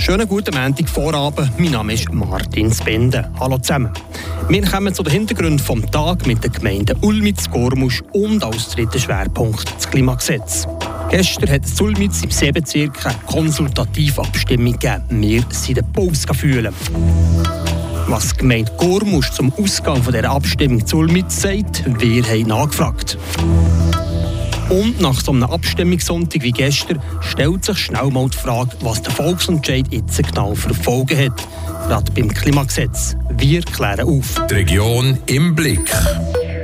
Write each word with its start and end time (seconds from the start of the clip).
Schönen 0.00 0.26
guten 0.26 0.54
Montag 0.54 0.88
Vorabend. 0.88 1.60
Mein 1.60 1.72
Name 1.72 1.92
ist 1.92 2.10
Martin 2.10 2.72
Spende. 2.72 3.30
Hallo 3.38 3.58
zusammen. 3.58 3.92
Wir 4.48 4.62
kommen 4.62 4.94
zu 4.94 5.02
den 5.02 5.12
Hintergründen 5.12 5.82
des 5.82 5.90
Tages 5.90 6.26
mit 6.26 6.42
den 6.42 6.52
Gemeinden 6.52 6.96
Ulmitz, 7.02 7.50
Gormusch 7.50 8.02
und 8.14 8.42
als 8.42 8.70
dritten 8.70 8.98
Schwerpunkt 8.98 9.70
das 9.76 9.90
Klimagesetz. 9.90 10.66
Gestern 11.10 11.50
hat 11.50 11.66
es 11.66 11.78
Ulmitz 11.78 12.22
im 12.22 12.30
Seebezirk 12.30 13.04
eine 13.04 13.14
konsultative 13.26 14.22
Abstimmung 14.22 14.72
gegeben. 14.72 15.04
Wir 15.10 15.44
sind 15.50 15.76
den 15.76 15.92
Puls 15.92 16.24
fühlen. 16.32 16.74
Was 18.06 18.30
die 18.30 18.38
Gemeinde 18.38 18.72
Gormusch 18.78 19.30
zum 19.32 19.52
Ausgang 19.52 20.02
dieser 20.02 20.30
Abstimmung 20.30 20.84
zu 20.86 20.96
Ulmitz 20.96 21.42
sagt, 21.42 21.84
wir 22.00 22.24
haben 22.24 22.48
nachgefragt. 22.48 23.18
Und 24.70 25.00
nach 25.00 25.20
so 25.20 25.32
einem 25.32 25.42
Abstimmungssonntag 25.42 26.42
wie 26.42 26.52
gestern 26.52 27.02
stellt 27.20 27.64
sich 27.64 27.76
schnell 27.76 28.08
mal 28.10 28.28
die 28.28 28.38
Frage, 28.38 28.70
was 28.82 29.02
der 29.02 29.12
Volksentscheid 29.12 29.86
jetzt 29.90 30.22
genau 30.22 30.54
für 30.54 30.72
Folgen 30.72 31.18
hat. 31.18 31.48
Gerade 31.88 32.12
beim 32.12 32.32
Klimagesetz. 32.32 33.16
Wir 33.36 33.62
klären 33.62 34.06
auf. 34.06 34.40
Die 34.48 34.54
Region 34.54 35.18
im 35.26 35.56
Blick. 35.56 35.90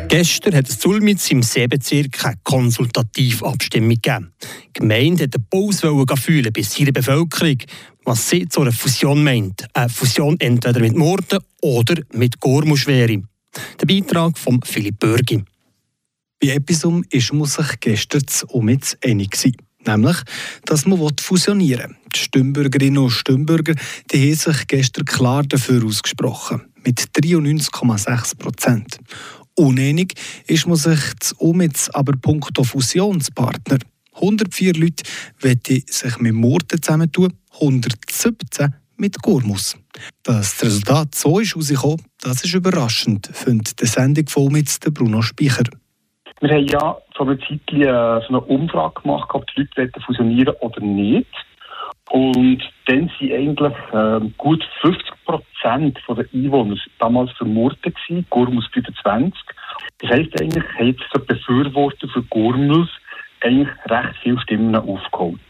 Gestern 0.09 0.55
hat 0.55 0.69
es 0.69 0.79
Zulmitz 0.79 1.29
im 1.33 1.43
Seebezirk 1.43 2.25
eine 2.25 2.37
Konsultativabstimmung 2.45 3.91
gegeben. 3.91 4.33
Die 4.69 4.80
Gemeinde 4.80 5.25
hat 5.25 5.35
den 5.35 5.45
Puls 5.51 5.80
fühlen 5.80 6.52
bis 6.52 6.79
ihre 6.79 6.93
Bevölkerung, 6.93 7.59
was 8.05 8.30
sie 8.30 8.49
zu 8.49 8.61
einer 8.61 8.71
Fusion 8.71 9.25
meint. 9.25 9.66
Eine 9.75 9.88
Fusion 9.88 10.37
entweder 10.38 10.79
mit 10.79 10.97
Morden 10.97 11.41
oder 11.61 12.01
mit 12.13 12.38
Gormusch 12.38 12.87
wäre. 12.87 13.21
Der 13.80 13.87
Beitrag 13.87 14.38
von 14.38 14.61
Philipp 14.63 15.01
Bürgi. 15.01 15.43
Bei 16.41 16.49
Episum 16.49 17.05
ist 17.11 17.33
man 17.33 17.47
sich 17.47 17.81
gestern 17.81 18.25
um 18.49 18.69
jetzt 18.69 18.99
einig 19.03 19.31
gewesen. 19.31 19.57
Nämlich, 19.87 20.17
dass 20.65 20.85
man 20.85 20.99
fusionieren 21.19 21.91
will. 21.91 21.97
Die 22.15 22.19
Stimmbürgerinnen 22.19 22.99
und 22.99 23.11
Stimmbürger 23.11 23.75
die 24.10 24.30
haben 24.30 24.35
sich 24.35 24.66
gestern 24.66 25.05
klar 25.05 25.45
dafür 25.45 25.85
ausgesprochen. 25.85 26.63
Mit 26.85 27.01
93,6 27.01 28.37
Prozent. 28.37 28.99
Uneinig 29.55 30.15
ist 30.47 30.66
man 30.66 30.77
sich 30.77 31.01
um 31.38 31.63
jetzt 31.63 31.95
aber 31.95 32.13
punkto 32.16 32.65
Fusionspartner. 32.65 33.79
104 34.15 34.75
Leute 34.75 35.05
wollen 35.41 35.60
sich 35.65 36.19
mit 36.19 36.35
Murten 36.35 36.82
zusammentun, 36.82 37.32
117 37.55 38.75
mit 38.97 39.23
Gormus. 39.23 39.77
Dass 40.23 40.57
das 40.57 40.63
Resultat 40.66 41.15
so 41.15 41.38
ist 41.38 41.57
rausgekommen, 41.57 42.03
das 42.21 42.45
ist 42.45 42.55
überraschend, 42.55 43.30
findet 43.32 43.80
die 43.80 43.87
Sendung 43.87 44.27
von 44.29 44.53
mit 44.53 44.79
Bruno 44.93 45.23
Speicher. 45.23 45.65
Wir 46.40 46.51
haben 46.51 46.66
ja 46.66 46.98
vor 47.16 47.26
einer 47.26 47.38
Zeit 47.40 47.73
äh, 47.73 48.26
so 48.26 48.29
eine 48.29 48.40
Umfrage 48.42 49.01
gemacht, 49.02 49.30
ob 49.32 49.46
die 49.48 49.66
Leute 49.76 50.01
fusionieren 50.04 50.54
oder 50.60 50.80
nicht. 50.80 51.26
Und 52.10 52.62
dann 52.87 53.10
sind 53.18 53.32
eigentlich 53.32 53.74
äh, 53.92 54.20
gut 54.37 54.62
50 54.82 55.04
Prozent 55.24 55.98
der 56.09 56.26
Einwohner 56.32 56.76
damals 56.98 57.32
für 57.32 57.45
Murten 57.45 57.92
gewesen, 57.92 58.26
Gurmus 58.30 58.66
25. 58.73 59.34
Das 59.98 60.10
heisst 60.10 60.40
eigentlich, 60.40 60.64
haben 60.79 60.87
jetzt 60.87 61.02
so 61.12 61.20
Befürworter 61.20 62.09
für 62.09 62.23
Gurmus 62.24 62.88
eigentlich 63.40 63.68
recht 63.87 64.14
viele 64.22 64.41
Stimmen 64.41 64.76
aufgeholt. 64.76 65.41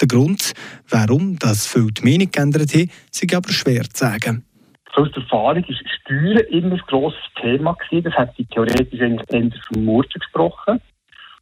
Der 0.00 0.08
Grund, 0.08 0.52
warum 0.88 1.38
das 1.38 1.66
viel 1.66 1.86
die 1.86 2.02
Meinung 2.02 2.30
geändert 2.30 2.74
hat, 2.74 2.88
ist 3.12 3.34
aber 3.34 3.52
schwer 3.52 3.84
zu 3.84 4.04
sagen. 4.04 4.44
Aus 4.96 5.10
der 5.10 5.22
Erfahrung 5.22 5.64
ist 5.64 5.82
Steuern 6.02 6.46
immer 6.50 6.74
ein 6.74 6.82
grosses 6.86 7.18
Thema 7.40 7.74
gewesen. 7.74 8.04
Das 8.04 8.14
hat 8.14 8.38
die 8.38 8.44
theoretisch 8.46 9.00
eigentlich 9.00 9.30
eher 9.32 9.50
von 9.66 9.84
Murten 9.84 10.20
gesprochen. 10.20 10.80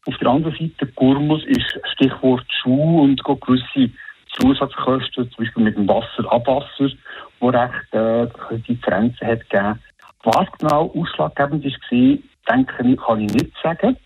Auf 0.06 0.17
der 0.19 0.28
anderen 0.28 0.56
Seite, 0.56 0.91
Gurmus 0.95 1.45
ist 1.45 1.78
Stichwort 1.92 2.47
Schuh 2.50 3.03
und 3.03 3.23
gewisse 3.23 3.92
Zusatzkosten, 4.39 5.30
zum 5.30 5.45
Beispiel 5.45 5.64
mit 5.64 5.77
dem 5.77 5.86
Wasser, 5.86 6.33
Abwasser, 6.33 6.91
wo 7.41 7.50
recht 7.50 7.92
äh, 7.92 8.27
Differenzen 8.67 9.27
hat 9.27 9.48
gegeben. 9.50 9.78
Was 10.25 10.46
genau 10.58 10.91
ausschlaggebend 10.96 11.64
war, 11.64 12.18
denke 12.48 12.89
ich, 12.89 12.96
kann 12.96 13.20
ich 13.20 13.35
nicht 13.35 13.52
sagen. 13.62 13.96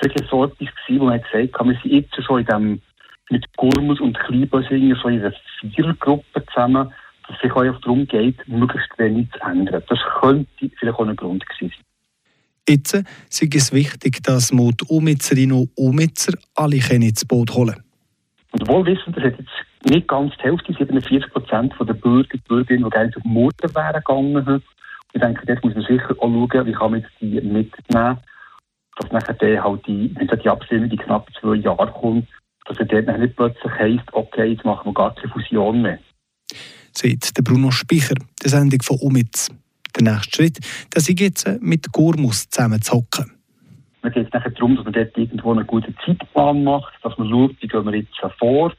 Es 0.00 0.08
war 0.08 0.28
so 0.28 0.44
etwas, 0.44 0.68
wo 0.88 1.04
man 1.04 1.22
gesagt 1.22 1.58
hat, 1.58 1.66
wir 1.66 1.78
sind 1.82 1.92
jetzt 1.92 2.24
schon 2.24 2.40
in 2.40 2.46
dem, 2.46 2.82
mit 3.30 3.44
Gurmus 3.56 4.00
und 4.00 4.18
Kleinbösingen 4.18 4.98
so 5.00 5.08
in 5.08 5.20
einer 5.20 5.32
Vierergruppe 5.60 6.44
zusammen, 6.46 6.92
dass 7.28 7.36
es 7.36 7.42
sich 7.42 7.52
auch 7.52 7.80
darum 7.80 8.06
geht, 8.06 8.36
möglichst 8.48 8.98
wenig 8.98 9.30
zu 9.32 9.40
ändern. 9.40 9.82
Das 9.88 9.98
könnte 10.20 10.70
vielleicht 10.78 10.98
auch 10.98 11.06
ein 11.06 11.16
Grund 11.16 11.46
gewesen 11.46 11.72
sein. 11.74 11.84
Jetzt 12.68 12.94
ist 12.94 13.54
es 13.54 13.72
wichtig, 13.72 14.22
dass 14.22 14.52
wir 14.52 14.72
die 14.72 14.84
Umitzerinnen 14.88 15.56
und 15.56 15.70
Umitzer 15.76 16.34
alle 16.54 16.76
ins 16.76 17.24
Boot 17.24 17.54
holen 17.54 17.82
Und 18.52 18.68
wohl 18.68 18.84
wissen, 18.86 19.12
dass 19.12 19.24
jetzt 19.24 19.42
nicht 19.84 20.08
ganz 20.08 20.34
die 20.36 20.42
Hälfte, 20.42 20.72
47 20.72 21.32
Prozent 21.32 21.74
der 21.78 21.94
Bürger 21.94 22.34
und 22.34 22.44
Bürgerinnen, 22.44 22.84
die 22.84 22.90
gerne 22.90 23.12
auf 23.16 23.24
Morden 23.24 23.74
wären 23.74 23.94
gegangen. 23.94 24.62
Ich 25.14 25.20
denke, 25.20 25.46
dort 25.46 25.64
muss 25.64 25.74
man 25.74 25.84
sicher 25.84 26.10
auch 26.18 26.48
schauen, 26.50 26.66
wie 26.66 26.72
kann 26.72 26.90
man 26.90 27.00
jetzt 27.00 27.12
die 27.20 27.40
mitnehmen, 27.40 28.18
dass 28.96 29.12
nachher 29.12 29.64
halt 29.64 29.86
die, 29.86 30.14
wenn 30.16 30.26
die 30.26 30.48
Abstimmung 30.48 30.90
in 30.90 30.98
knapp 30.98 31.28
zwei 31.40 31.54
Jahren 31.56 31.92
kommt, 31.92 32.28
dass 32.66 32.78
er 32.78 32.84
dort 32.84 33.18
nicht 33.18 33.36
plötzlich 33.36 33.72
heisst, 33.72 34.12
okay, 34.12 34.52
jetzt 34.52 34.64
machen 34.64 34.86
wir 34.86 34.94
gar 34.94 35.14
keine 35.14 35.32
Fusion 35.32 35.80
mehr. 35.80 35.98
Der 37.02 37.42
Bruno 37.42 37.70
Speicher, 37.70 38.16
der 38.42 38.50
Sendung 38.50 38.82
von 38.82 38.98
Umitz. 38.98 39.50
Der 39.96 40.02
nächste 40.02 40.36
Schritt, 40.36 40.58
dass 40.90 41.08
ich 41.08 41.20
jetzt 41.20 41.46
mit 41.60 41.92
Gormus 41.92 42.48
zusammen 42.50 42.82
zu 42.82 42.94
hocken. 42.94 43.32
Dann 44.02 44.12
geht 44.12 44.26
es 44.26 44.32
nachher 44.32 44.50
darum, 44.50 44.74
dass 44.74 44.84
man 44.84 44.94
dort 44.94 45.16
irgendwo 45.16 45.52
einen 45.52 45.66
guten 45.66 45.94
Zeitplan 46.04 46.64
macht, 46.64 46.92
dass 47.02 47.16
man 47.16 47.28
schaut, 47.28 47.56
wie 47.60 47.68
gehen 47.68 47.84
wir 47.84 47.94
jetzt 47.94 48.18
vor. 48.38 48.72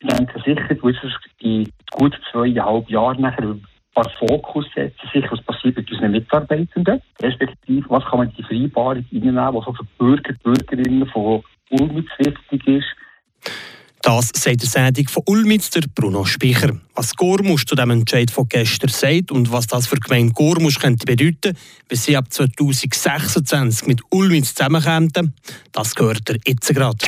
Ich 0.00 0.08
denke 0.08 0.40
sicher, 0.44 0.74
du 0.74 0.82
wirst 0.82 1.00
in 1.38 1.68
gut 1.92 2.18
zweieinhalb 2.32 2.90
Jahren 2.90 3.22
nachher 3.22 3.44
ein 3.44 3.64
paar 3.94 4.10
Fokus 4.18 4.66
setzen, 4.74 5.08
sicher, 5.12 5.28
was 5.30 5.42
passiert 5.42 5.76
mit 5.76 5.90
unseren 5.90 6.10
Mitarbeitenden, 6.10 7.00
respektive, 7.20 7.88
was 7.88 8.04
kann 8.04 8.18
man 8.18 8.28
in 8.30 8.34
die 8.36 8.42
Vereinbarung 8.42 9.04
reinnehmen, 9.12 9.54
was 9.54 9.66
auch 9.66 9.76
für 9.76 9.86
Bürger, 9.98 10.34
Bürgerinnen 10.42 11.06
von 11.06 11.44
Ulmitz 11.70 12.10
wichtig 12.18 12.66
ist, 12.66 12.96
das 14.02 14.30
sagt 14.34 14.62
der 14.62 14.68
Sendung 14.68 15.08
von 15.08 15.22
Ulmitz, 15.26 15.70
der 15.70 15.84
Bruno 15.94 16.24
Speicher. 16.24 16.76
Was 16.94 17.14
Gormusch 17.14 17.64
zu 17.64 17.76
dem 17.76 17.90
Entscheid 17.90 18.30
von 18.30 18.48
gestern 18.48 18.90
sagt 18.90 19.30
und 19.30 19.50
was 19.52 19.68
das 19.68 19.86
für 19.86 19.94
die 19.94 20.00
Gemeinde 20.00 20.32
Gormusch 20.34 20.80
könnte 20.80 21.06
bedeuten, 21.06 21.56
wenn 21.88 21.98
sie 21.98 22.16
ab 22.16 22.26
2026 22.28 23.86
mit 23.86 24.00
Ulmitz 24.10 24.54
zusammenkämen, 24.54 25.34
das 25.70 25.94
gehört 25.94 26.28
er 26.28 26.36
jetzt 26.46 26.74
gerade. 26.74 26.98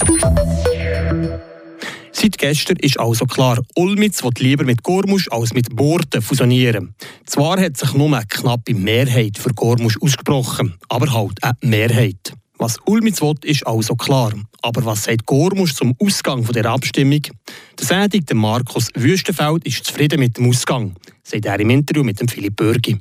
Seit 2.12 2.38
gestern 2.38 2.76
ist 2.76 2.98
also 2.98 3.26
klar, 3.26 3.60
Ulmitz 3.74 4.22
will 4.22 4.30
lieber 4.38 4.64
mit 4.64 4.84
Gormusch 4.84 5.28
als 5.30 5.52
mit 5.52 5.74
Borten 5.74 6.22
fusionieren. 6.22 6.94
Zwar 7.26 7.60
hat 7.60 7.76
sich 7.76 7.92
nur 7.92 8.16
eine 8.16 8.24
knappe 8.26 8.72
Mehrheit 8.72 9.36
für 9.36 9.52
Gormusch 9.52 9.98
ausgesprochen, 10.00 10.74
aber 10.88 11.12
halt 11.12 11.42
eine 11.42 11.56
Mehrheit. 11.62 12.34
Was 12.64 12.78
Ulmitz 12.86 13.20
will, 13.20 13.34
ist 13.42 13.66
also 13.66 13.94
klar. 13.94 14.32
Aber 14.62 14.86
was 14.86 15.04
sagt 15.04 15.26
Gormusch 15.26 15.74
zum 15.74 15.94
Ausgang 15.98 16.42
der 16.46 16.64
Abstimmung? 16.64 17.20
Der 17.78 17.86
Sendung, 17.86 18.22
Markus 18.40 18.88
Wüstenfeld, 18.94 19.66
ist 19.66 19.84
zufrieden 19.84 20.18
mit 20.18 20.38
dem 20.38 20.48
Ausgang, 20.48 20.94
sagt 21.22 21.44
er 21.44 21.60
im 21.60 21.68
Interview 21.68 22.02
mit 22.02 22.18
dem 22.18 22.26
Philipp 22.26 22.56
Bürgi. 22.56 22.98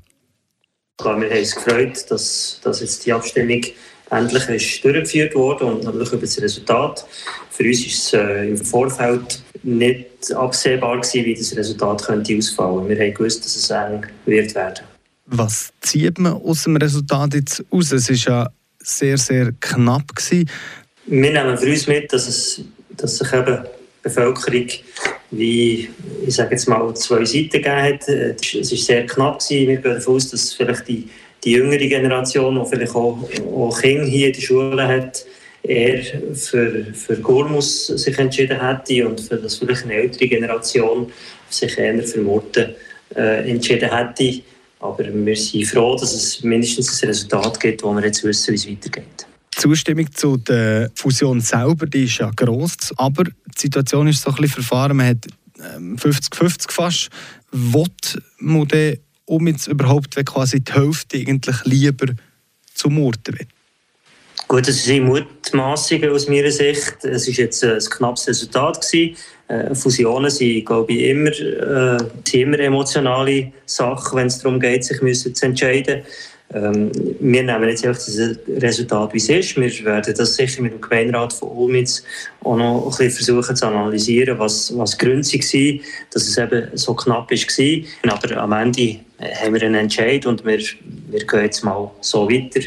Klar, 0.97 1.22
wir 1.22 1.29
haben 1.29 1.40
uns 1.40 1.56
gefreut, 1.56 2.06
dass, 2.09 2.59
dass 2.62 2.81
jetzt 2.81 3.06
die 3.06 3.13
Abstimmung 3.13 3.62
endlich 4.09 4.50
ist 4.50 4.84
durchgeführt 4.84 5.34
wurde 5.34 5.63
und 5.63 5.85
natürlich 5.85 6.12
über 6.12 6.22
das 6.22 6.41
Resultat. 6.41 7.06
Für 7.50 7.63
uns 7.63 7.85
ist 7.85 8.07
es 8.07 8.13
äh, 8.16 8.50
im 8.50 8.57
Vorfeld 8.57 9.41
nicht 9.63 10.34
absehbar 10.34 11.00
gewesen, 11.00 11.24
wie 11.24 11.35
das 11.35 11.56
Resultat 11.56 12.03
könnte 12.03 12.35
ausfallen. 12.38 12.90
Wir 12.90 13.00
haben 13.00 13.13
gewusst, 13.13 13.45
dass 13.45 13.56
es 13.56 13.69
eng 13.69 14.06
wird 14.25 14.53
werden. 14.56 14.84
Was 15.25 15.72
zieht 15.80 16.19
man 16.19 16.34
aus 16.34 16.63
dem 16.63 16.75
Resultat 16.75 17.34
jetzt 17.34 17.63
aus? 17.72 17.94
Es 17.94 18.09
ist 18.09 18.25
ja 18.25 18.50
sehr, 18.84 19.18
sehr 19.18 19.52
knapp. 19.60 20.16
Gewesen. 20.16 20.50
Wir 21.06 21.32
nehmen 21.32 21.58
für 21.58 21.70
uns 21.70 21.88
mit, 21.88 22.12
dass, 22.14 22.28
es, 22.28 22.62
dass 22.92 23.18
sich 23.18 23.34
eben 23.34 23.64
die 23.64 24.04
Bevölkerung 24.04 24.68
wie 25.36 25.90
ich 26.25 26.36
sage 26.36 26.52
jetzt 26.52 26.68
mal 26.68 26.94
zwei 26.96 27.25
Seiten 27.25 27.50
gegeben 27.50 27.81
hat. 27.81 28.07
Es 28.07 28.54
war 28.54 28.78
sehr 28.78 29.06
knapp. 29.06 29.40
Gewesen. 29.40 29.68
Wir 29.68 29.78
gehen 29.78 29.94
davon 29.96 30.16
aus, 30.16 30.30
dass 30.30 30.54
vielleicht 30.54 30.88
die, 30.88 31.10
die 31.44 31.52
jüngere 31.54 31.78
Generation, 31.88 32.62
die 32.63 32.69
vielleicht 32.69 32.96
auch, 32.96 33.18
auch 33.56 33.81
Kinder 33.81 34.06
hier 34.06 34.28
in 34.28 34.34
der 34.34 34.42
Schule 34.42 34.88
hat, 34.88 35.25
eher 35.63 36.04
für, 36.36 36.86
für 36.94 37.16
Gormus 37.18 37.88
sich 37.88 38.18
entschieden 38.19 38.60
hätte 38.62 39.07
und 39.07 39.22
für 39.22 39.38
das 39.38 39.56
vielleicht 39.56 39.84
eine 39.84 39.94
ältere 39.94 40.28
Generation 40.28 41.12
sich 41.50 41.78
eher 41.78 42.04
für 42.04 42.22
Murten 42.22 42.75
äh, 43.16 43.50
entschieden 43.50 43.90
hätte. 43.90 44.42
Aber 44.83 45.06
wir 45.06 45.35
sind 45.38 45.65
froh, 45.65 45.95
dass 45.95 46.13
es 46.13 46.44
mindestens 46.44 47.01
ein 47.01 47.07
Resultat 47.07 47.57
gibt, 47.62 47.83
wo 47.83 47.94
wir 47.94 48.03
jetzt 48.03 48.21
wissen, 48.25 48.51
wie 48.51 48.56
es 48.56 48.69
weitergeht. 48.69 49.25
Die 49.56 49.62
Zustimmung 49.62 50.13
zu 50.13 50.35
der 50.35 50.91
Fusion 50.94 51.39
selber 51.39 51.85
die 51.85 52.03
ist 52.03 52.18
ja 52.18 52.30
gross, 52.35 52.91
aber 52.97 53.24
die 53.24 53.62
Situation 53.62 54.07
ist 54.07 54.21
so 54.21 54.31
ein 54.31 54.35
bisschen 54.35 54.63
verfahren. 54.63 54.97
Man 54.97 55.07
hat 55.07 55.27
50-50 55.57 56.41
ähm, 56.41 56.51
fast. 56.68 57.09
Wollt 57.51 58.21
man 58.39 58.68
denn, 58.68 59.00
um 59.24 59.47
jetzt 59.47 59.68
überhaupt 59.68 60.18
quasi 60.25 60.59
die 60.62 60.74
Hälfte 60.74 61.18
eigentlich 61.18 61.63
lieber 61.63 62.07
zum 62.74 62.95
Murten 62.95 63.39
will? 63.39 63.47
Gut, 64.50 64.68
das 64.68 64.85
ist 64.85 65.01
Mutmaßungen 65.01 66.09
aus 66.09 66.27
meiner 66.27 66.51
Sicht. 66.51 67.06
Es 67.06 67.27
war 67.27 67.33
jetzt 67.33 67.63
ein 67.63 67.80
knappes 67.80 68.27
Resultat 68.27 68.81
gewesen. 68.81 69.15
Äh, 69.54 69.76
Fusionen 69.76 70.32
sind, 70.32 70.66
glaube 70.66 70.94
ich, 70.94 71.10
immer, 71.10 71.32
äh, 71.32 72.42
immer 72.42 72.60
emotionale 72.60 73.52
Sachen, 73.66 74.18
wenn 74.18 74.28
es 74.28 74.40
darum 74.40 74.60
geht, 74.60 74.84
sich 74.84 75.02
müssen 75.02 75.36
zu 75.36 75.46
entscheiden. 75.46 76.02
Ähm, 76.54 76.92
wir 77.20 77.44
nehmen 77.44 77.70
jetzt 77.70 77.86
einfach 77.86 78.04
das 78.04 78.38
Resultat, 78.62 79.14
wie 79.14 79.18
es 79.18 79.30
ist. 79.30 79.56
Wir 79.56 79.86
werden 79.86 80.14
das 80.16 80.36
sicher 80.36 80.62
mit 80.62 80.74
dem 80.74 80.82
Gemeinderat 80.82 81.34
von 81.34 81.50
Ulmitz 81.50 82.04
auch 82.44 82.58
noch 82.58 82.84
ein 82.86 82.90
bisschen 82.90 83.12
versuchen 83.12 83.56
zu 83.56 83.66
analysieren, 83.66 84.38
was, 84.38 84.76
was 84.78 84.98
Gründe 84.98 85.28
waren, 85.28 85.82
dass 86.12 86.28
es 86.28 86.38
eben 86.38 86.68
so 86.74 86.94
knapp 86.94 87.32
war. 87.32 88.14
Aber 88.14 88.38
am 88.38 88.52
Ende 88.52 89.00
haben 89.42 89.54
wir 89.54 89.62
einen 89.64 89.75
Entscheid 89.75 90.25
und 90.25 90.46
wir, 90.46 90.60
wir 90.60 91.25
gehen 91.25 91.42
jetzt 91.42 91.64
mal 91.64 91.92
so 92.02 92.30
weiter 92.30 92.60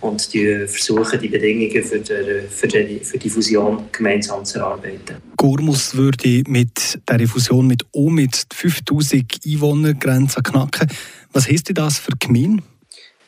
und 0.00 0.32
die 0.32 0.66
versuchen, 0.66 1.20
die 1.20 1.28
Bedingungen 1.28 1.82
für 1.82 1.98
die, 1.98 2.48
für 2.48 2.68
die, 2.68 3.00
für 3.00 3.18
die 3.18 3.30
Fusion 3.30 3.84
gemeinsam 3.92 4.44
zu 4.44 4.58
erarbeiten. 4.58 5.16
Gormus 5.36 5.96
würde 5.96 6.42
mit 6.48 6.98
der 7.08 7.28
Fusion 7.28 7.66
mit 7.66 7.84
OMIT 7.92 8.52
die 8.52 8.56
5000 8.56 9.40
Einwohnergrenze 9.46 10.42
knacken. 10.42 10.88
Was 11.32 11.48
heisst 11.48 11.70
das 11.74 11.98
für 11.98 12.12
die 12.12 12.26
Gemeinde? 12.26 12.62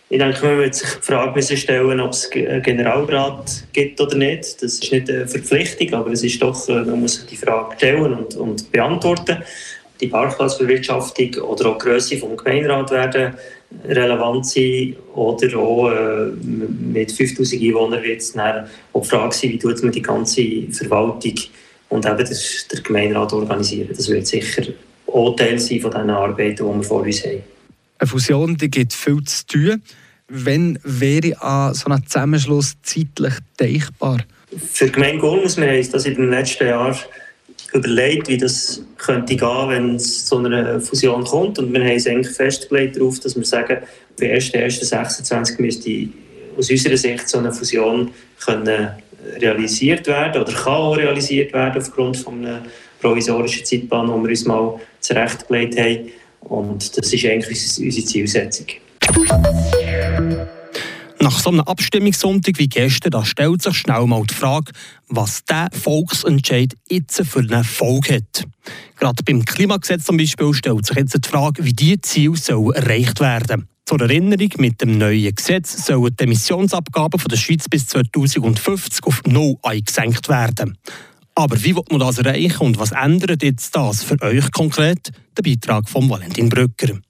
Ich 0.09 0.21
denke, 0.21 0.47
man 0.47 0.65
muss 0.65 0.79
sich 0.79 0.89
die 0.89 1.03
Frage 1.03 1.43
stellen, 1.43 2.01
ob 2.01 2.13
es 2.13 2.31
einen 2.33 2.63
Generalrat 2.63 3.65
gibt 3.73 4.01
oder 4.01 4.17
nicht. 4.17 4.63
Das 4.63 4.75
ist 4.75 4.93
nicht 4.93 5.11
eine 5.11 5.27
Verpflichtung, 5.27 5.95
aber 5.95 6.13
es 6.13 6.23
ist 6.23 6.41
doch, 6.41 6.69
äh, 6.69 6.85
man 6.85 7.01
muss 7.01 7.17
sich 7.17 7.27
die 7.27 7.37
Frage 7.37 7.75
stellen 7.77 8.15
und, 8.15 8.37
und 8.37 8.71
beantworten. 8.71 9.39
Die 10.01 10.09
Parkplatzbewirtschaftung 10.09 11.35
oder 11.43 11.71
auch 11.71 11.79
die 11.79 11.85
Grösse 11.85 12.17
des 12.17 12.37
Gemeinderat 12.37 12.91
werden 12.91 13.35
relevant 13.85 14.47
sein 14.47 14.97
oder 15.15 15.59
auch 15.59 15.91
äh, 15.91 16.27
mit 16.93 17.11
5000 17.11 17.63
Einwohnern 17.63 18.03
wird 18.03 18.21
es 18.21 18.33
dann 18.33 18.67
auch 18.93 19.03
die 19.03 19.09
Frage 19.09 19.35
sein, 19.35 19.51
wie 19.51 19.59
tut 19.59 19.83
man 19.83 19.93
die 19.93 20.03
ganze 20.03 20.63
Verwaltung 20.71 21.35
und 21.89 22.07
eben 22.07 22.17
der, 22.17 22.27
der 22.27 22.81
Gemeinderat 22.83 23.33
organisieren. 23.33 23.89
Das 23.97 24.09
wird 24.09 24.27
sicher 24.27 24.63
auch 25.07 25.37
Teil 25.37 25.59
sein 25.59 25.81
von 25.81 25.91
diesen 25.91 26.11
Arbeiten, 26.11 26.57
die 26.57 26.63
wir 26.63 26.83
vor 26.83 27.03
uns 27.03 27.25
haben. 27.25 27.43
Eine 27.99 28.09
Fusion 28.09 28.57
die 28.57 28.71
gibt 28.71 28.93
viel 28.93 29.23
zu 29.25 29.47
tun. 29.47 29.83
Wenn 30.29 30.79
wäre 30.83 31.41
an 31.41 31.75
so 31.75 31.87
einem 31.87 32.05
Zusammenschluss 32.07 32.75
zeitlich 32.83 33.35
denkbar? 33.59 34.19
Für 34.73 34.87
die 34.87 34.93
Gemeinde 34.93 35.19
Gurmus, 35.19 35.57
wir 35.57 35.69
haben 35.69 35.93
das 35.93 36.05
in 36.05 36.15
den 36.15 36.31
letzten 36.31 36.67
Jahren 36.67 36.97
überlegt, 37.73 38.29
wie 38.29 38.39
das 38.39 38.83
könnte 38.99 39.37
gehen, 39.37 39.69
wenn 39.69 39.95
es 39.97 40.25
zu 40.25 40.39
einer 40.39 40.81
Fusion 40.81 41.25
kommt. 41.25 41.59
Und 41.59 41.73
wir 41.73 41.81
haben 41.81 41.97
es 41.97 42.07
eigentlich 42.07 42.35
festgelegt 42.35 42.97
darauf, 42.97 43.21
dass 43.21 43.37
wir 43.37 43.45
sagen, 43.45 43.79
für 44.17 44.25
1.1.26 44.25 45.61
müsste 45.61 46.09
aus 46.57 46.71
unserer 46.71 46.97
Sicht 46.97 47.29
so 47.29 47.39
eine 47.39 47.53
Fusion 47.53 48.11
können 48.45 48.89
realisiert 49.41 50.07
werden 50.07 50.43
oder 50.43 50.53
kann 50.53 50.73
auch 50.73 50.97
realisiert 50.97 51.53
werden 51.53 51.83
aufgrund 51.83 52.17
von 52.17 52.45
einem 52.45 52.63
provisorischen 53.01 53.65
Zeitplan, 53.65 54.07
den 54.07 54.23
wir 54.23 54.31
uns 54.31 54.45
mal 54.45 54.81
zurechtgelegt 55.01 55.79
haben. 55.79 56.11
Und 56.41 56.97
das 56.97 57.13
ist 57.13 57.25
eigentlich 57.25 57.59
unsere 57.79 58.07
Zielsetzung. 58.07 58.67
Nach 61.27 61.41
so 61.41 61.51
einem 61.51 61.63
Abstimmungssonntag 61.63 62.57
wie 62.59 62.69
gestern, 62.69 63.11
da 63.11 63.25
stellt 63.25 63.61
sich 63.61 63.79
schnell 63.79 64.07
mal 64.07 64.23
die 64.23 64.35
Frage, 64.35 64.71
was 65.09 65.45
der 65.45 65.67
Volksentscheid 65.73 66.73
jetzt 66.89 67.21
für 67.27 67.41
eine 67.41 67.65
Folge 67.65 68.15
hat. 68.15 68.45
Gerade 69.01 69.25
beim 69.25 69.45
Klimagesetz 69.45 70.05
zum 70.05 70.19
Beispiel 70.19 70.55
stellt 70.55 70.87
sich 70.87 70.97
jetzt 70.97 71.25
die 71.25 71.29
Frage, 71.29 71.65
wie 71.65 71.73
diese 71.73 72.01
Ziele 72.03 72.37
erreicht 72.77 73.19
werden 73.19 73.67
Zur 73.87 74.03
Erinnerung, 74.03 74.51
mit 74.59 74.81
dem 74.81 74.99
neuen 74.99 75.35
Gesetz 75.35 75.85
sollen 75.85 76.15
die 76.15 76.23
Emissionsabgaben 76.23 77.19
von 77.19 77.29
der 77.29 77.39
Schweiz 77.39 77.69
bis 77.69 77.89
2050 77.89 79.05
auf 79.05 79.21
null 79.27 79.57
eingesenkt 79.65 80.29
werden. 80.29 80.79
Aber 81.35 81.61
wie 81.65 81.75
wird 81.75 81.91
man 81.91 81.99
das 81.99 82.19
erreichen 82.19 82.63
und 82.63 82.79
was 82.79 82.93
ändert 82.93 83.43
jetzt 83.43 83.75
das 83.75 84.05
für 84.05 84.23
euch 84.23 84.53
konkret? 84.53 85.11
Der 85.37 85.43
Beitrag 85.43 85.89
von 85.89 86.09
Valentin 86.09 86.49
Brücker. 86.49 87.01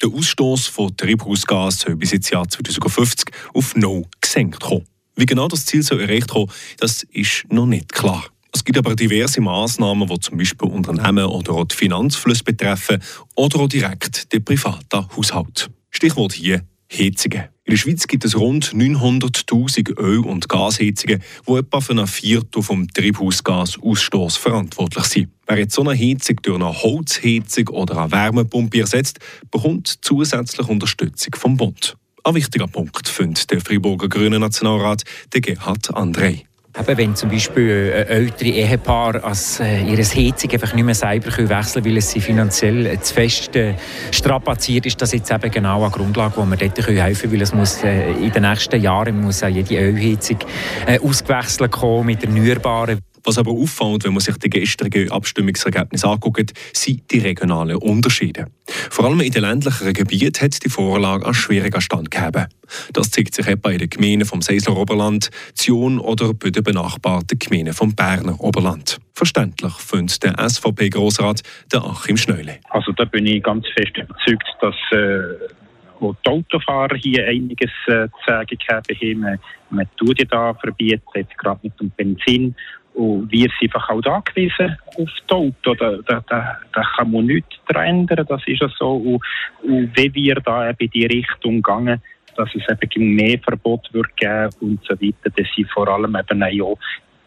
Der 0.00 0.10
Ausstoß 0.10 0.68
von 0.68 0.96
Treibhausgas 0.96 1.80
soll 1.80 1.96
bis 1.96 2.12
ins 2.12 2.30
Jahr 2.30 2.48
2050 2.48 3.30
auf 3.52 3.74
Null 3.74 4.04
gesenkt 4.20 4.60
kommen. 4.60 4.86
Wie 5.16 5.26
genau 5.26 5.48
das 5.48 5.66
Ziel 5.66 5.82
soll 5.82 6.00
erreicht 6.00 6.28
kommen, 6.28 6.52
das 6.78 7.02
ist 7.02 7.46
noch 7.50 7.66
nicht 7.66 7.92
klar. 7.92 8.24
Es 8.52 8.64
gibt 8.64 8.78
aber 8.78 8.94
diverse 8.94 9.40
Maßnahmen, 9.40 10.06
die 10.06 10.20
zum 10.20 10.38
Beispiel 10.38 10.68
Unternehmen 10.68 11.24
oder 11.24 11.52
auch 11.52 11.64
die 11.64 11.74
Finanzflüsse 11.74 12.44
betreffen 12.44 13.02
oder 13.34 13.58
auch 13.58 13.68
direkt 13.68 14.32
den 14.32 14.44
privaten 14.44 15.08
Haushalt. 15.16 15.68
Stichwort 15.90 16.32
hier 16.32 16.62
Heizungen. 16.92 17.48
In 17.64 17.72
der 17.72 17.76
Schweiz 17.76 18.06
gibt 18.06 18.24
es 18.24 18.38
rund 18.38 18.72
900.000 18.72 19.98
Öl- 19.98 20.24
und 20.24 20.48
Gasheizungen, 20.48 21.22
die 21.46 21.52
etwa 21.52 21.80
für 21.80 21.92
ein 21.92 22.06
Viertel 22.06 22.62
vom 22.62 22.88
Treibhausgasausstoß 22.88 24.38
verantwortlich 24.38 25.04
sind. 25.04 25.28
Wer 25.46 25.58
jetzt 25.58 25.74
so 25.74 25.82
eine 25.82 25.98
Heizung 25.98 26.36
durch 26.42 26.56
eine 26.56 26.82
Holzheizung 26.82 27.68
oder 27.68 27.98
eine 27.98 28.12
Wärmepumpe 28.12 28.80
ersetzt, 28.80 29.18
bekommt 29.50 29.98
zusätzlich 30.00 30.66
Unterstützung 30.66 31.34
vom 31.36 31.56
Bund. 31.58 31.96
Ein 32.24 32.34
wichtiger 32.34 32.68
Punkt 32.68 33.06
findet 33.08 33.50
der 33.50 33.60
Freiburger 33.60 34.08
Grünen 34.08 34.40
Nationalrat, 34.40 35.04
der 35.32 35.40
Gerhard 35.40 35.90
André. 35.90 36.44
Eben, 36.80 36.96
wenn 36.96 37.16
zum 37.16 37.28
Beispiel 37.28 37.92
ein 37.92 38.06
ältere 38.06 38.50
Ehepaar 38.50 39.24
als 39.24 39.58
äh, 39.58 39.82
ihre 39.82 40.02
Heizung 40.02 40.52
einfach 40.52 40.74
nicht 40.74 40.84
mehr 40.84 40.94
selber 40.94 41.26
wechseln 41.26 41.48
können, 41.48 41.84
weil 41.86 41.96
es 41.96 42.10
sie 42.10 42.20
finanziell 42.20 42.86
äh, 42.86 43.00
zu 43.00 43.14
fest 43.14 43.56
äh, 43.56 43.74
strapaziert 44.12 44.86
ist, 44.86 45.02
das 45.02 45.12
jetzt 45.12 45.30
eben 45.30 45.50
genau 45.50 45.82
eine 45.82 45.90
Grundlage, 45.90 46.36
wo 46.36 46.44
wir 46.44 46.56
dort 46.56 46.78
helfen 46.78 47.22
können, 47.22 47.32
weil 47.32 47.42
es 47.42 47.52
muss 47.52 47.82
äh, 47.82 48.12
in 48.12 48.30
den 48.30 48.42
nächsten 48.42 48.80
Jahren 48.80 49.20
muss 49.20 49.42
auch 49.42 49.48
jede 49.48 49.76
Ölheizung 49.76 50.38
äh, 50.86 51.00
ausgewechselt 51.00 51.72
kommen 51.72 52.06
mit 52.06 52.22
erneuerbaren 52.22 53.00
was 53.28 53.38
aber 53.38 53.52
auffällt, 53.52 54.04
wenn 54.04 54.14
man 54.14 54.20
sich 54.20 54.36
die 54.38 54.48
gestrigen 54.48 55.10
Abstimmungsergebnisse 55.10 56.08
anguckt, 56.08 56.52
sind 56.72 57.10
die 57.10 57.18
regionalen 57.18 57.76
Unterschiede. 57.76 58.46
Vor 58.66 59.04
allem 59.04 59.20
in 59.20 59.30
den 59.30 59.42
ländlicheren 59.42 59.92
Gebieten 59.92 60.42
hat 60.42 60.64
die 60.64 60.70
Vorlage 60.70 61.24
einen 61.24 61.34
schwierigen 61.34 61.80
Stand 61.80 62.10
gegeben. 62.10 62.46
Das 62.92 63.10
zeigt 63.10 63.34
sich 63.34 63.46
etwa 63.46 63.70
in 63.70 63.78
den 63.78 63.90
Gemeinden 63.90 64.26
vom 64.26 64.40
Seisler 64.40 64.76
Oberland, 64.76 65.30
Zion 65.54 65.98
oder 65.98 66.32
bei 66.32 66.50
den 66.50 66.62
benachbarten 66.62 67.38
Gemeinden 67.38 67.74
vom 67.74 67.94
Berner 67.94 68.40
Oberland. 68.40 68.98
Verständlich 69.12 69.74
findet 69.74 70.22
der 70.22 70.48
SVP-Grossrat 70.48 71.42
Achim 71.74 72.16
Schneule. 72.16 72.58
Also 72.70 72.92
da 72.92 73.04
bin 73.04 73.26
ich 73.26 73.42
ganz 73.42 73.66
fest 73.76 73.96
überzeugt, 73.96 74.46
dass 74.60 74.74
äh 74.92 75.54
wo 76.00 76.14
die 76.24 76.30
Autofahrer 76.30 76.96
hier 76.96 77.26
einiges 77.26 77.70
äh, 77.86 78.08
zu 78.08 78.24
sagen 78.26 78.58
haben. 78.70 79.20
Man, 79.20 79.38
man 79.70 79.86
tut 79.96 80.18
ja 80.18 80.24
da 80.24 80.54
verbieten, 80.54 81.26
gerade 81.36 81.60
mit 81.62 81.78
dem 81.80 81.90
Benzin. 81.90 82.54
Und 82.98 83.30
wir 83.30 83.48
sind 83.60 83.72
einfach 83.72 83.90
auch 83.90 84.04
angewiesen 84.06 84.76
auf 84.96 85.08
die 85.30 85.32
Auto. 85.32 85.74
Da, 85.74 85.98
da, 86.04 86.20
da, 86.28 86.58
da 86.72 86.82
kann 86.96 87.12
man 87.12 87.26
nichts 87.26 87.54
ändern, 87.72 88.26
das 88.28 88.42
ist 88.44 88.60
ja 88.60 88.68
so. 88.76 88.96
Und, 88.96 89.22
und 89.62 89.96
wie 89.96 90.12
wir 90.14 90.34
da 90.34 90.68
eben 90.68 90.78
in 90.80 90.90
die 90.90 91.06
Richtung 91.06 91.62
gehen, 91.62 92.02
dass 92.34 92.48
es 92.56 92.62
eben 92.68 93.14
mehr 93.14 93.38
Verbot 93.38 93.88
wird 93.92 94.16
geben 94.16 94.50
und 94.60 94.80
so 94.84 94.94
weiter, 94.94 95.30
das 95.36 95.46
sind 95.54 95.70
vor 95.70 95.86
allem 95.86 96.16
eben 96.16 96.42
auch 96.42 96.76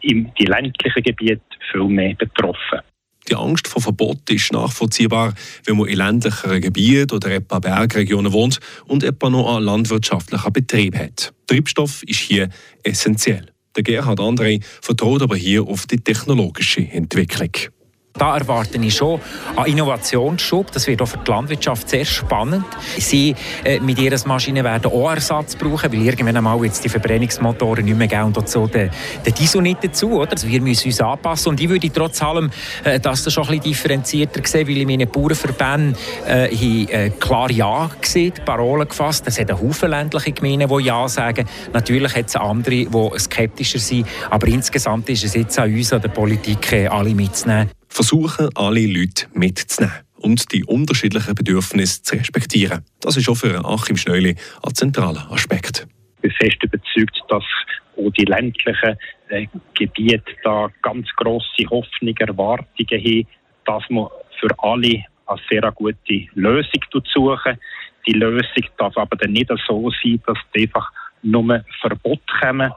in 0.02 0.30
die 0.38 0.44
ländlichen 0.44 1.02
Gebiete 1.02 1.40
viel 1.70 1.84
mehr 1.84 2.16
betroffen. 2.16 2.80
Die 3.30 3.34
Angst 3.34 3.66
vor 3.66 3.80
Verbot 3.80 4.28
ist 4.28 4.52
nachvollziehbar, 4.52 5.32
wenn 5.64 5.78
man 5.78 5.88
in 5.88 5.96
ländlicheren 5.96 6.60
Gebieten 6.60 7.14
oder 7.14 7.30
etwa 7.30 7.60
Bergregionen 7.60 8.34
wohnt 8.34 8.60
und 8.84 9.04
etwa 9.04 9.30
noch 9.30 9.56
einen 9.56 9.64
landwirtschaftlichen 9.64 10.52
Betrieb 10.52 10.98
hat. 10.98 11.32
Treibstoff 11.46 12.02
ist 12.02 12.20
hier 12.20 12.50
essentiell. 12.82 13.52
Der 13.76 13.82
Gerhard 13.82 14.20
André 14.20 14.62
vertraut 14.80 15.22
aber 15.22 15.36
hier 15.36 15.62
auf 15.62 15.86
die 15.86 15.98
technologische 15.98 16.80
Entwicklung. 16.80 17.50
Da 18.14 18.36
erwarte 18.36 18.78
ich 18.78 18.94
schon 18.94 19.20
einen 19.56 19.72
Innovationsschub. 19.72 20.70
Das 20.70 20.86
wird 20.86 21.00
auch 21.02 21.06
für 21.06 21.18
die 21.18 21.30
Landwirtschaft 21.30 21.88
sehr 21.88 22.04
spannend. 22.04 22.64
Sie 22.98 23.34
äh, 23.64 23.80
mit 23.80 23.98
ihren 23.98 24.20
Maschinen 24.26 24.64
werden 24.64 24.92
auch 24.92 25.10
Ersatz 25.10 25.56
brauchen, 25.56 25.92
weil 25.92 26.02
irgendwann 26.02 26.36
einmal 26.36 26.62
jetzt 26.64 26.84
die 26.84 26.88
Verbrennungsmotoren 26.88 27.84
nicht 27.84 27.96
mehr 27.96 28.08
geben 28.08 28.24
und 28.24 28.36
dazu 28.36 28.66
der, 28.66 28.90
der 29.24 29.32
Diesel 29.32 29.62
nicht 29.62 29.82
dazu. 29.82 30.12
Oder? 30.12 30.32
Also 30.32 30.46
wir 30.46 30.60
müssen 30.60 30.88
uns 30.88 31.00
anpassen. 31.00 31.50
Und 31.50 31.60
ich 31.60 31.68
würde 31.68 31.90
trotz 31.90 32.22
allem 32.22 32.50
äh, 32.84 33.00
das 33.00 33.32
schon 33.32 33.44
ein 33.44 33.48
bisschen 33.48 33.62
differenzierter 33.62 34.46
sehen, 34.46 34.68
weil 34.68 34.76
in 34.76 34.88
meinen 34.88 35.08
Bauernverbänden 35.08 35.96
äh, 36.28 36.84
äh, 36.84 37.10
klar 37.10 37.50
Ja 37.50 37.90
gesehen, 38.00 38.34
Parolen 38.44 38.88
gefasst. 38.88 39.24
Es 39.26 39.40
hat 39.40 39.50
einen 39.50 39.60
Haufen 39.60 39.90
ländliche 39.90 40.32
Gemeinden, 40.32 40.68
die 40.68 40.84
Ja 40.84 41.08
sagen. 41.08 41.46
Natürlich 41.72 42.14
hat 42.14 42.26
es 42.28 42.36
andere, 42.36 42.86
die 42.86 43.18
skeptischer 43.18 43.78
sind. 43.78 44.06
Aber 44.30 44.46
insgesamt 44.48 45.08
ist 45.08 45.24
es 45.24 45.34
jetzt 45.34 45.58
an 45.58 45.74
uns, 45.74 45.92
an 45.92 46.02
der 46.02 46.08
Politik, 46.08 46.72
äh, 46.72 46.86
alle 46.86 47.14
mitzunehmen 47.14 47.70
versuchen, 47.92 48.48
alle 48.54 48.86
Leute 48.86 49.26
mitzunehmen 49.34 49.94
und 50.16 50.52
die 50.52 50.64
unterschiedlichen 50.64 51.34
Bedürfnisse 51.34 52.02
zu 52.02 52.16
respektieren. 52.16 52.84
Das 53.00 53.16
ist 53.16 53.28
auch 53.28 53.36
für 53.36 53.64
Achim 53.64 53.96
Schneuli 53.96 54.36
ein 54.62 54.74
zentraler 54.74 55.30
Aspekt. 55.30 55.86
Ich 56.16 56.22
bin 56.22 56.30
fest 56.32 56.62
überzeugt, 56.62 57.20
dass 57.28 57.44
auch 57.96 58.10
die 58.12 58.24
ländlichen 58.24 58.96
äh, 59.28 59.46
Gebiete 59.74 60.22
da 60.44 60.68
ganz 60.82 61.08
grosse 61.16 61.64
Hoffnungen, 61.68 62.16
Erwartungen 62.16 63.04
haben, 63.04 63.26
dass 63.66 63.82
man 63.90 64.08
für 64.40 64.48
alle 64.58 65.04
eine 65.26 65.40
sehr 65.50 65.72
gute 65.72 66.26
Lösung 66.34 67.04
suchen. 67.12 67.58
Die 68.06 68.12
Lösung 68.12 68.64
darf 68.78 68.96
aber 68.96 69.16
dann 69.16 69.32
nicht 69.32 69.50
so 69.66 69.90
sein, 70.02 70.20
dass 70.26 70.38
einfach 70.56 70.90
nur 71.22 71.64
Verbot 71.80 72.20
kommen. 72.40 72.72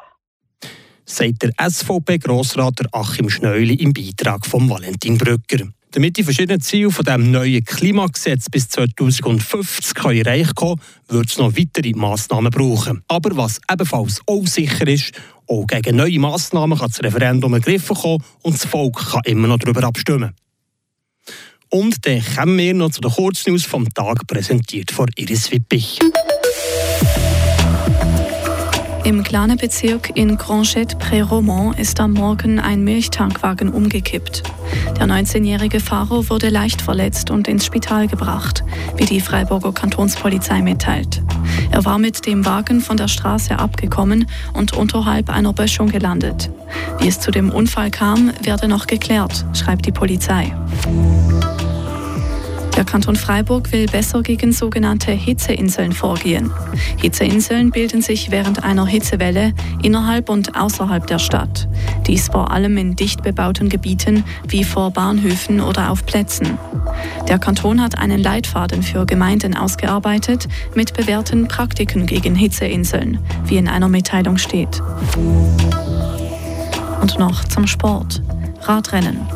Sagt 1.05 1.43
der 1.43 1.51
SVP-Grossrat 1.57 2.93
Achim 2.93 3.29
Schneuli 3.29 3.75
im 3.75 3.93
Beitrag 3.93 4.45
von 4.45 4.69
Valentin 4.69 5.17
Brücker. 5.17 5.67
Damit 5.91 6.17
die 6.17 6.23
verschiedenen 6.23 6.59
Ziele 6.59 6.91
von 6.91 7.05
dem 7.05 7.31
neuen 7.31 7.63
Klimagesetz 7.63 8.49
bis 8.49 8.67
2050 8.67 9.95
erreicht 9.97 10.55
können, 10.55 10.81
wird 11.07 11.29
es 11.29 11.37
noch 11.37 11.55
weitere 11.55 11.93
Massnahmen 11.93 12.51
brauchen. 12.51 13.01
Aber 13.07 13.37
was 13.37 13.61
ebenfalls 13.71 14.19
auch 14.25 14.45
sicher 14.45 14.87
ist, 14.87 15.13
auch 15.47 15.65
gegen 15.67 15.95
neue 15.95 16.19
Massnahmen 16.19 16.77
kann 16.77 16.89
das 16.89 17.01
Referendum 17.01 17.53
ergriffen 17.53 17.95
kommen 17.95 18.23
und 18.41 18.55
das 18.55 18.65
Volk 18.65 19.11
kann 19.11 19.21
immer 19.25 19.47
noch 19.47 19.59
darüber 19.59 19.83
abstimmen. 19.83 20.33
Und 21.69 22.05
dann 22.05 22.23
kommen 22.35 22.57
wir 22.57 22.73
noch 22.73 22.91
zu 22.91 23.01
den 23.01 23.11
Kurznews 23.11 23.63
vom 23.63 23.87
Tag, 23.93 24.27
präsentiert 24.27 24.91
von 24.91 25.07
Iris 25.15 25.51
Wippich. 25.51 25.99
Im 29.05 29.21
kleinen 29.21 29.55
Bezirk 29.57 30.17
in 30.17 30.35
Granchette-Pré-Romand 30.35 31.77
ist 31.77 31.99
am 31.99 32.13
Morgen 32.13 32.59
ein 32.59 32.83
Milchtankwagen 32.83 33.69
umgekippt. 33.69 34.41
Der 34.97 35.05
19-jährige 35.05 35.79
Fahrer 35.79 36.27
wurde 36.31 36.49
leicht 36.49 36.81
verletzt 36.81 37.29
und 37.29 37.47
ins 37.47 37.67
Spital 37.67 38.07
gebracht, 38.07 38.63
wie 38.97 39.05
die 39.05 39.21
Freiburger 39.21 39.73
Kantonspolizei 39.73 40.63
mitteilt. 40.63 41.21
Er 41.69 41.85
war 41.85 41.99
mit 41.99 42.25
dem 42.25 42.47
Wagen 42.47 42.81
von 42.81 42.97
der 42.97 43.07
Straße 43.07 43.59
abgekommen 43.59 44.25
und 44.53 44.73
unterhalb 44.73 45.29
einer 45.29 45.53
Böschung 45.53 45.89
gelandet. 45.89 46.49
Wie 46.97 47.07
es 47.07 47.19
zu 47.19 47.29
dem 47.29 47.51
Unfall 47.51 47.91
kam, 47.91 48.31
werde 48.41 48.67
noch 48.67 48.87
geklärt, 48.87 49.45
schreibt 49.53 49.85
die 49.85 49.91
Polizei. 49.91 50.51
Der 52.75 52.83
Kanton 52.83 53.15
Freiburg 53.15 53.71
will 53.71 53.85
besser 53.85 54.21
gegen 54.21 54.51
sogenannte 54.51 55.11
Hitzeinseln 55.11 55.93
vorgehen. 55.93 56.51
Hitzeinseln 56.97 57.71
bilden 57.71 58.01
sich 58.01 58.31
während 58.31 58.65
einer 58.65 58.85
Hitzewelle 58.85 59.53
innerhalb 59.81 60.29
und 60.29 60.59
außerhalb 60.59 61.07
der 61.07 61.19
Stadt. 61.19 61.69
Dies 62.05 62.27
vor 62.27 62.51
allem 62.51 62.75
in 62.77 62.97
dicht 62.97 63.23
bebauten 63.23 63.69
Gebieten 63.69 64.25
wie 64.47 64.65
vor 64.65 64.91
Bahnhöfen 64.91 65.61
oder 65.61 65.89
auf 65.89 66.05
Plätzen. 66.05 66.57
Der 67.29 67.39
Kanton 67.39 67.81
hat 67.81 67.97
einen 67.97 68.21
Leitfaden 68.21 68.83
für 68.83 69.05
Gemeinden 69.05 69.55
ausgearbeitet 69.55 70.49
mit 70.75 70.93
bewährten 70.93 71.47
Praktiken 71.47 72.05
gegen 72.05 72.35
Hitzeinseln, 72.35 73.19
wie 73.45 73.55
in 73.55 73.69
einer 73.69 73.87
Mitteilung 73.87 74.37
steht. 74.37 74.81
Und 77.01 77.19
noch 77.19 77.45
zum 77.45 77.67
Sport. 77.67 78.21
Radrennen. 78.63 79.34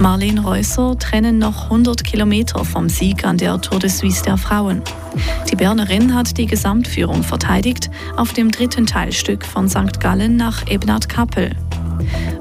Marlene 0.00 0.40
Reusser 0.40 0.96
trennen 0.96 1.38
noch 1.38 1.64
100 1.64 2.04
Kilometer 2.04 2.64
vom 2.64 2.88
Sieg 2.88 3.24
an 3.24 3.36
der 3.36 3.60
Tour 3.60 3.80
de 3.80 3.90
Suisse 3.90 4.22
der 4.22 4.36
Frauen. 4.36 4.82
Die 5.50 5.56
Bernerin 5.56 6.14
hat 6.14 6.38
die 6.38 6.46
Gesamtführung 6.46 7.24
verteidigt 7.24 7.90
auf 8.16 8.32
dem 8.32 8.50
dritten 8.50 8.86
Teilstück 8.86 9.44
von 9.44 9.68
St. 9.68 9.98
Gallen 9.98 10.36
nach 10.36 10.66
Ebnat-Kappel. 10.68 11.50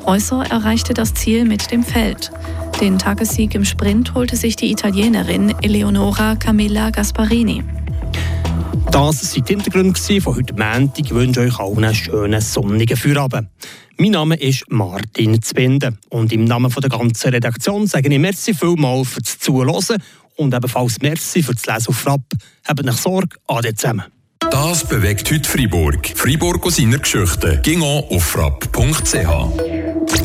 Reusser 0.06 0.46
erreichte 0.50 0.94
das 0.94 1.16
Ziel 1.16 1.46
mit 1.46 1.72
dem 1.72 1.84
Feld. 1.84 2.32
Den 2.80 3.00
Tagessieg 3.00 3.56
im 3.56 3.66
Sprint 3.66 4.14
holte 4.14 4.36
sich 4.36 4.56
die 4.56 4.72
Italienerin 4.72 5.56
Eleonora 5.62 6.36
Camilla 6.36 6.92
Gasparini. 6.92 7.64
Das 8.92 9.36
waren 9.36 9.44
die 9.44 9.54
Hintergründe 9.54 10.22
von 10.22 10.36
heute 10.36 10.54
Montag. 10.54 11.00
Ich 11.00 11.14
wünsche 11.14 11.42
euch 11.42 11.60
allen 11.60 11.84
einen 11.84 11.96
schönen 11.96 12.40
sonnigen 12.40 12.96
Feierabend. 12.96 13.50
Mein 14.00 14.12
Name 14.12 14.36
ist 14.36 14.63
Martin 14.70 15.42
Zwende 15.42 15.98
und 16.10 16.32
im 16.32 16.44
Namen 16.44 16.72
der 16.72 16.89
ganzen 16.89 17.32
Redaktion 17.32 17.88
sage 17.88 18.13
ich 18.13 18.20
merci 18.20 18.54
vielmals 18.54 19.10
fürs 19.10 19.39
Zuhören 19.39 19.98
und 20.36 20.54
ebenfalls 20.54 21.01
merci 21.01 21.42
fürs 21.42 21.66
Lesen 21.66 21.88
auf 21.88 21.98
Frapp. 21.98 22.22
Habt 22.68 22.88
euch 22.88 22.96
Sorge, 22.96 23.38
ade 23.48 23.74
zusammen. 23.74 24.06
Das 24.51 24.88
bewegt 24.88 25.32
heute 25.32 25.50
Freiburg. 25.50 26.13
Freiburg 26.16 26.63
aus 26.68 26.75
seiner 26.75 27.00
Geschichte. 27.00 27.60
Ging 27.63 27.82
auf 27.82 28.24
frapp.ch. 28.24 29.76